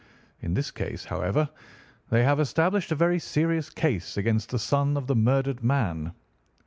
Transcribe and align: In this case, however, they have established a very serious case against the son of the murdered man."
In 0.41 0.55
this 0.55 0.71
case, 0.71 1.05
however, 1.05 1.47
they 2.09 2.23
have 2.23 2.39
established 2.39 2.91
a 2.91 2.95
very 2.95 3.19
serious 3.19 3.69
case 3.69 4.17
against 4.17 4.49
the 4.49 4.57
son 4.57 4.97
of 4.97 5.05
the 5.05 5.15
murdered 5.15 5.63
man." 5.63 6.13